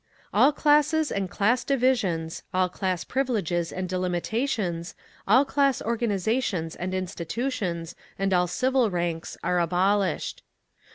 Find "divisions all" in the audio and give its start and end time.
1.63-2.69